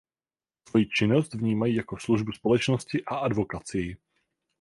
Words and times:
Svoji 0.69 0.89
činnost 0.89 1.33
vnímají 1.33 1.75
jako 1.75 1.99
službu 1.99 2.31
společnosti 2.31 3.03
a 3.05 3.15
advokacii. 3.15 3.97